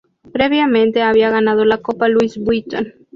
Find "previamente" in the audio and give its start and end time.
0.33-1.03